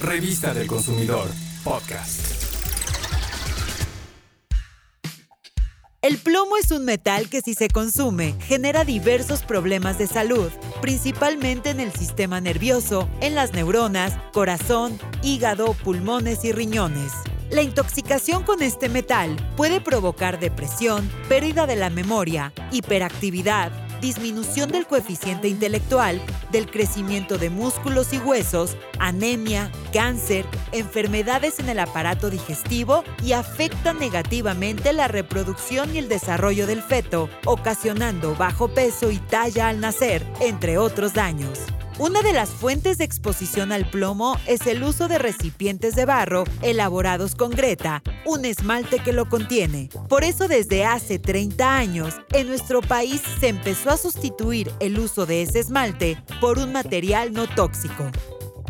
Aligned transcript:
Revista 0.00 0.54
del 0.54 0.68
Consumidor, 0.68 1.28
podcast. 1.64 2.20
El 6.02 6.18
plomo 6.18 6.56
es 6.56 6.70
un 6.70 6.84
metal 6.84 7.28
que 7.28 7.40
si 7.40 7.54
se 7.54 7.68
consume 7.68 8.36
genera 8.40 8.84
diversos 8.84 9.42
problemas 9.42 9.98
de 9.98 10.06
salud, 10.06 10.52
principalmente 10.80 11.70
en 11.70 11.80
el 11.80 11.92
sistema 11.92 12.40
nervioso, 12.40 13.08
en 13.20 13.34
las 13.34 13.52
neuronas, 13.54 14.16
corazón, 14.32 15.00
hígado, 15.24 15.74
pulmones 15.74 16.44
y 16.44 16.52
riñones. 16.52 17.12
La 17.50 17.62
intoxicación 17.62 18.44
con 18.44 18.62
este 18.62 18.88
metal 18.88 19.36
puede 19.56 19.80
provocar 19.80 20.38
depresión, 20.38 21.10
pérdida 21.28 21.66
de 21.66 21.74
la 21.74 21.90
memoria, 21.90 22.52
hiperactividad, 22.70 23.72
disminución 24.00 24.70
del 24.70 24.86
coeficiente 24.86 25.48
intelectual, 25.48 26.20
del 26.50 26.70
crecimiento 26.70 27.38
de 27.38 27.50
músculos 27.50 28.12
y 28.12 28.18
huesos, 28.18 28.76
anemia, 28.98 29.70
cáncer, 29.92 30.46
enfermedades 30.72 31.58
en 31.58 31.68
el 31.68 31.78
aparato 31.78 32.30
digestivo 32.30 33.04
y 33.22 33.32
afecta 33.32 33.92
negativamente 33.92 34.92
la 34.92 35.08
reproducción 35.08 35.94
y 35.94 35.98
el 35.98 36.08
desarrollo 36.08 36.66
del 36.66 36.82
feto, 36.82 37.28
ocasionando 37.44 38.34
bajo 38.34 38.68
peso 38.68 39.10
y 39.10 39.18
talla 39.18 39.68
al 39.68 39.80
nacer, 39.80 40.26
entre 40.40 40.78
otros 40.78 41.14
daños. 41.14 41.60
Una 41.98 42.22
de 42.22 42.32
las 42.32 42.50
fuentes 42.50 42.96
de 42.98 43.04
exposición 43.04 43.72
al 43.72 43.90
plomo 43.90 44.36
es 44.46 44.68
el 44.68 44.84
uso 44.84 45.08
de 45.08 45.18
recipientes 45.18 45.96
de 45.96 46.04
barro 46.04 46.44
elaborados 46.62 47.34
con 47.34 47.50
greta, 47.50 48.04
un 48.24 48.44
esmalte 48.44 49.00
que 49.00 49.12
lo 49.12 49.28
contiene. 49.28 49.90
Por 50.08 50.22
eso 50.22 50.46
desde 50.46 50.84
hace 50.84 51.18
30 51.18 51.76
años, 51.76 52.14
en 52.30 52.46
nuestro 52.46 52.82
país 52.82 53.20
se 53.40 53.48
empezó 53.48 53.90
a 53.90 53.96
sustituir 53.96 54.70
el 54.78 54.96
uso 54.96 55.26
de 55.26 55.42
ese 55.42 55.58
esmalte 55.58 56.22
por 56.40 56.60
un 56.60 56.70
material 56.70 57.32
no 57.32 57.48
tóxico. 57.48 58.04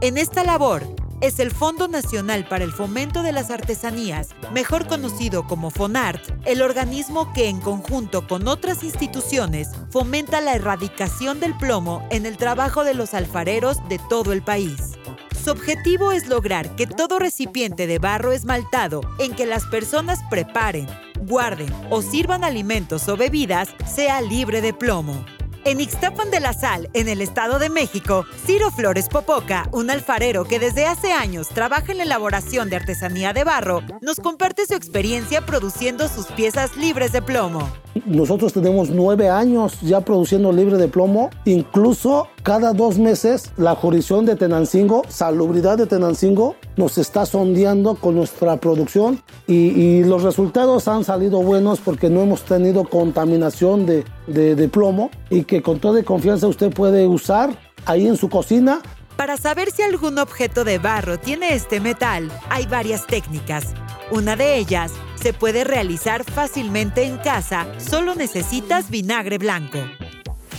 En 0.00 0.18
esta 0.18 0.42
labor, 0.42 0.82
es 1.22 1.38
el 1.38 1.52
Fondo 1.52 1.86
Nacional 1.86 2.46
para 2.48 2.64
el 2.64 2.72
Fomento 2.72 3.22
de 3.22 3.30
las 3.30 3.52
Artesanías, 3.52 4.30
mejor 4.52 4.88
conocido 4.88 5.46
como 5.46 5.70
FONART, 5.70 6.20
el 6.44 6.62
organismo 6.62 7.32
que 7.32 7.48
en 7.48 7.60
conjunto 7.60 8.26
con 8.26 8.48
otras 8.48 8.82
instituciones 8.82 9.68
fomenta 9.90 10.40
la 10.40 10.54
erradicación 10.54 11.38
del 11.38 11.56
plomo 11.56 12.04
en 12.10 12.26
el 12.26 12.36
trabajo 12.36 12.82
de 12.82 12.94
los 12.94 13.14
alfareros 13.14 13.76
de 13.88 14.00
todo 14.10 14.32
el 14.32 14.42
país. 14.42 14.98
Su 15.44 15.52
objetivo 15.52 16.10
es 16.10 16.26
lograr 16.26 16.74
que 16.74 16.88
todo 16.88 17.20
recipiente 17.20 17.86
de 17.86 18.00
barro 18.00 18.32
esmaltado 18.32 19.00
en 19.20 19.34
que 19.34 19.46
las 19.46 19.64
personas 19.66 20.18
preparen, 20.28 20.88
guarden 21.20 21.72
o 21.90 22.02
sirvan 22.02 22.42
alimentos 22.42 23.08
o 23.08 23.16
bebidas 23.16 23.68
sea 23.86 24.20
libre 24.22 24.60
de 24.60 24.74
plomo. 24.74 25.24
En 25.64 25.80
Ixtapan 25.80 26.32
de 26.32 26.40
la 26.40 26.54
Sal, 26.54 26.90
en 26.92 27.08
el 27.08 27.20
Estado 27.20 27.60
de 27.60 27.70
México, 27.70 28.26
Ciro 28.44 28.72
Flores 28.72 29.08
Popoca, 29.08 29.68
un 29.70 29.90
alfarero 29.90 30.44
que 30.44 30.58
desde 30.58 30.86
hace 30.86 31.12
años 31.12 31.50
trabaja 31.50 31.92
en 31.92 31.98
la 31.98 32.04
elaboración 32.04 32.68
de 32.68 32.76
artesanía 32.76 33.32
de 33.32 33.44
barro, 33.44 33.80
nos 34.00 34.18
comparte 34.18 34.66
su 34.66 34.74
experiencia 34.74 35.46
produciendo 35.46 36.08
sus 36.08 36.26
piezas 36.26 36.76
libres 36.76 37.12
de 37.12 37.22
plomo. 37.22 37.70
Nosotros 38.06 38.52
tenemos 38.52 38.90
nueve 38.90 39.28
años 39.28 39.80
ya 39.82 40.00
produciendo 40.00 40.52
libre 40.52 40.76
de 40.76 40.88
plomo. 40.88 41.30
Incluso 41.44 42.28
cada 42.42 42.72
dos 42.72 42.98
meses 42.98 43.50
la 43.56 43.74
jurisdicción 43.74 44.24
de 44.24 44.36
Tenancingo, 44.36 45.02
Salubridad 45.08 45.78
de 45.78 45.86
Tenancingo, 45.86 46.56
nos 46.76 46.98
está 46.98 47.26
sondeando 47.26 47.94
con 47.96 48.16
nuestra 48.16 48.56
producción 48.56 49.20
y, 49.46 50.02
los 50.02 50.22
resultados 50.22 50.88
han 50.88 51.04
salido 51.04 51.42
buenos 51.42 51.80
porque 51.80 52.08
no 52.08 52.22
hemos 52.22 52.42
tenido 52.42 52.84
contaminación 52.84 53.86
de, 53.86 54.04
de 54.26 54.68
plomo 54.68 55.10
y 55.30 55.44
que 55.44 55.62
con 55.62 55.78
toda 55.78 56.02
confianza 56.02 56.46
usted 56.48 56.72
puede 56.72 57.06
usar 57.06 57.50
ahí 57.86 58.06
en 58.06 58.16
su 58.16 58.28
cocina 58.28 58.80
para 59.16 59.36
saber 59.36 59.70
si 59.70 59.82
algún 59.82 60.18
objeto 60.18 60.64
de 60.64 60.78
barro 60.78 61.18
tiene 61.18 61.54
este 61.54 61.80
metal, 61.80 62.30
hay 62.50 62.66
varias 62.66 63.06
técnicas. 63.06 63.74
Una 64.10 64.34
de 64.36 64.56
ellas 64.56 64.92
se 65.22 65.32
puede 65.32 65.62
realizar 65.62 66.24
fácilmente 66.24 67.04
en 67.04 67.16
casa, 67.16 67.66
solo 67.78 68.16
necesitas 68.16 68.90
vinagre 68.90 69.38
blanco. 69.38 69.78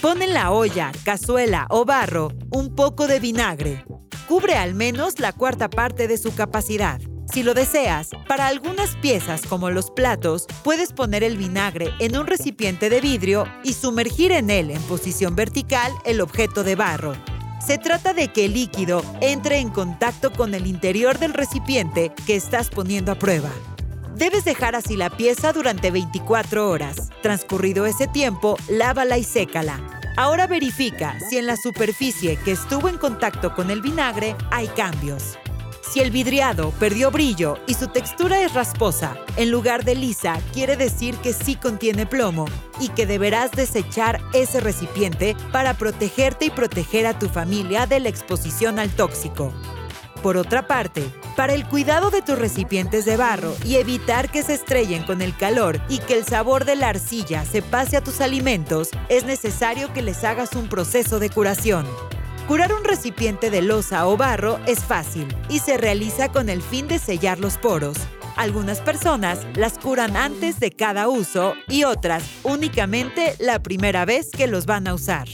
Pon 0.00 0.20
en 0.20 0.34
la 0.34 0.50
olla, 0.50 0.90
cazuela 1.04 1.66
o 1.70 1.84
barro 1.84 2.32
un 2.50 2.74
poco 2.74 3.06
de 3.06 3.20
vinagre. 3.20 3.84
Cubre 4.26 4.56
al 4.56 4.74
menos 4.74 5.20
la 5.20 5.32
cuarta 5.32 5.70
parte 5.70 6.08
de 6.08 6.18
su 6.18 6.34
capacidad. 6.34 7.00
Si 7.32 7.44
lo 7.44 7.54
deseas, 7.54 8.10
para 8.26 8.48
algunas 8.48 8.96
piezas 8.96 9.42
como 9.42 9.70
los 9.70 9.90
platos, 9.92 10.46
puedes 10.64 10.92
poner 10.92 11.22
el 11.22 11.36
vinagre 11.36 11.92
en 12.00 12.16
un 12.16 12.26
recipiente 12.26 12.90
de 12.90 13.00
vidrio 13.00 13.44
y 13.62 13.74
sumergir 13.74 14.32
en 14.32 14.50
él 14.50 14.70
en 14.70 14.82
posición 14.82 15.36
vertical 15.36 15.92
el 16.04 16.20
objeto 16.20 16.64
de 16.64 16.74
barro. 16.74 17.14
Se 17.64 17.78
trata 17.78 18.12
de 18.12 18.28
que 18.28 18.46
el 18.46 18.54
líquido 18.54 19.04
entre 19.20 19.58
en 19.58 19.68
contacto 19.68 20.32
con 20.32 20.54
el 20.54 20.66
interior 20.66 21.18
del 21.18 21.34
recipiente 21.34 22.12
que 22.26 22.34
estás 22.34 22.70
poniendo 22.70 23.12
a 23.12 23.18
prueba. 23.18 23.50
Debes 24.18 24.44
dejar 24.44 24.74
así 24.74 24.96
la 24.96 25.10
pieza 25.10 25.52
durante 25.52 25.92
24 25.92 26.68
horas. 26.68 27.08
Transcurrido 27.22 27.86
ese 27.86 28.08
tiempo, 28.08 28.56
lávala 28.68 29.16
y 29.16 29.22
sécala. 29.22 29.80
Ahora 30.16 30.48
verifica 30.48 31.16
si 31.30 31.38
en 31.38 31.46
la 31.46 31.56
superficie 31.56 32.36
que 32.44 32.50
estuvo 32.50 32.88
en 32.88 32.98
contacto 32.98 33.54
con 33.54 33.70
el 33.70 33.80
vinagre 33.80 34.34
hay 34.50 34.66
cambios. 34.66 35.38
Si 35.88 36.00
el 36.00 36.10
vidriado 36.10 36.72
perdió 36.80 37.12
brillo 37.12 37.58
y 37.68 37.74
su 37.74 37.86
textura 37.86 38.42
es 38.42 38.54
rasposa, 38.54 39.16
en 39.36 39.52
lugar 39.52 39.84
de 39.84 39.94
lisa, 39.94 40.40
quiere 40.52 40.76
decir 40.76 41.14
que 41.18 41.32
sí 41.32 41.54
contiene 41.54 42.04
plomo 42.04 42.46
y 42.80 42.88
que 42.88 43.06
deberás 43.06 43.52
desechar 43.52 44.20
ese 44.34 44.58
recipiente 44.58 45.36
para 45.52 45.74
protegerte 45.74 46.46
y 46.46 46.50
proteger 46.50 47.06
a 47.06 47.16
tu 47.16 47.28
familia 47.28 47.86
de 47.86 48.00
la 48.00 48.08
exposición 48.08 48.80
al 48.80 48.90
tóxico. 48.90 49.52
Por 50.24 50.36
otra 50.36 50.66
parte, 50.66 51.04
para 51.38 51.54
el 51.54 51.68
cuidado 51.68 52.10
de 52.10 52.20
tus 52.20 52.36
recipientes 52.36 53.04
de 53.04 53.16
barro 53.16 53.54
y 53.64 53.76
evitar 53.76 54.28
que 54.28 54.42
se 54.42 54.54
estrellen 54.54 55.04
con 55.04 55.22
el 55.22 55.36
calor 55.36 55.80
y 55.88 56.00
que 56.00 56.18
el 56.18 56.24
sabor 56.24 56.64
de 56.64 56.74
la 56.74 56.88
arcilla 56.88 57.44
se 57.44 57.62
pase 57.62 57.96
a 57.96 58.00
tus 58.00 58.20
alimentos, 58.20 58.90
es 59.08 59.24
necesario 59.24 59.92
que 59.92 60.02
les 60.02 60.24
hagas 60.24 60.54
un 60.56 60.68
proceso 60.68 61.20
de 61.20 61.30
curación. 61.30 61.86
Curar 62.48 62.72
un 62.72 62.82
recipiente 62.82 63.50
de 63.50 63.62
losa 63.62 64.08
o 64.08 64.16
barro 64.16 64.58
es 64.66 64.80
fácil 64.80 65.28
y 65.48 65.60
se 65.60 65.78
realiza 65.78 66.28
con 66.28 66.48
el 66.48 66.60
fin 66.60 66.88
de 66.88 66.98
sellar 66.98 67.38
los 67.38 67.56
poros. 67.56 67.96
Algunas 68.34 68.80
personas 68.80 69.46
las 69.54 69.78
curan 69.78 70.16
antes 70.16 70.58
de 70.58 70.72
cada 70.72 71.06
uso 71.06 71.54
y 71.68 71.84
otras 71.84 72.24
únicamente 72.42 73.36
la 73.38 73.62
primera 73.62 74.04
vez 74.04 74.32
que 74.32 74.48
los 74.48 74.66
van 74.66 74.88
a 74.88 74.94
usar. 74.94 75.28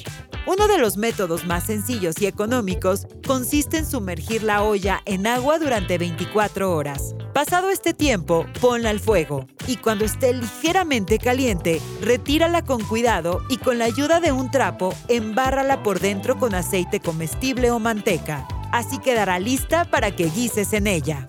Uno 0.46 0.68
de 0.68 0.76
los 0.76 0.98
métodos 0.98 1.46
más 1.46 1.64
sencillos 1.64 2.20
y 2.20 2.26
económicos 2.26 3.06
consiste 3.26 3.78
en 3.78 3.86
sumergir 3.86 4.42
la 4.42 4.62
olla 4.62 5.00
en 5.06 5.26
agua 5.26 5.58
durante 5.58 5.96
24 5.96 6.70
horas. 6.70 7.14
Pasado 7.32 7.70
este 7.70 7.94
tiempo, 7.94 8.44
ponla 8.60 8.90
al 8.90 9.00
fuego 9.00 9.46
y 9.66 9.76
cuando 9.76 10.04
esté 10.04 10.34
ligeramente 10.34 11.18
caliente, 11.18 11.80
retírala 12.02 12.62
con 12.62 12.82
cuidado 12.84 13.40
y 13.48 13.56
con 13.56 13.78
la 13.78 13.86
ayuda 13.86 14.20
de 14.20 14.32
un 14.32 14.50
trapo, 14.50 14.94
embárrala 15.08 15.82
por 15.82 15.98
dentro 15.98 16.38
con 16.38 16.54
aceite 16.54 17.00
comestible 17.00 17.70
o 17.70 17.78
manteca. 17.78 18.46
Así 18.70 18.98
quedará 18.98 19.38
lista 19.38 19.86
para 19.86 20.14
que 20.14 20.28
guises 20.28 20.74
en 20.74 20.88
ella 20.88 21.26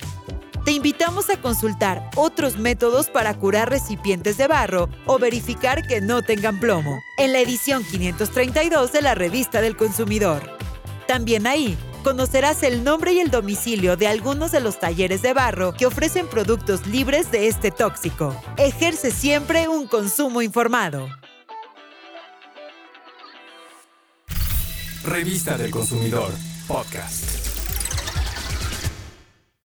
te 0.66 0.72
invitamos 0.72 1.30
a 1.30 1.40
consultar 1.40 2.10
otros 2.16 2.58
métodos 2.58 3.12
para 3.12 3.36
curar 3.36 3.70
recipientes 3.70 4.36
de 4.38 4.48
barro 4.48 4.90
o 5.06 5.20
verificar 5.20 5.86
que 5.88 6.02
no 6.02 6.24
tengan 6.24 6.60
plomo 6.60 7.04
en 7.20 7.34
la 7.34 7.40
edición 7.40 7.84
532 7.84 8.92
de 8.92 9.02
la 9.04 9.14
revista 9.14 9.62
del 9.62 9.78
consumidor. 9.78 10.58
También 11.08 11.46
ahí 11.46 11.78
conocerás 12.04 12.64
el 12.64 12.84
nombre 12.84 13.14
y 13.14 13.20
el 13.20 13.30
domicilio 13.30 13.96
de 13.96 14.08
algunos 14.08 14.52
de 14.52 14.60
los 14.60 14.80
talleres 14.80 15.22
de 15.22 15.34
barro 15.34 15.74
que 15.74 15.86
ofrecen 15.86 16.28
productos 16.28 16.88
libres 16.88 17.32
de 17.32 17.48
este 17.48 17.70
tóxico. 17.70 18.36
Ejerce 18.58 19.12
siempre 19.12 19.68
un 19.68 19.88
consumo 19.88 20.42
informado. 20.42 21.08
Revista 25.04 25.56
del 25.56 25.70
consumidor, 25.70 26.32
podcast. 26.68 27.55